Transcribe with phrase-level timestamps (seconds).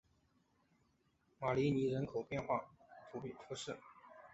[1.39, 2.65] 马里尼人口变化
[3.11, 3.21] 图
[3.55, 3.77] 示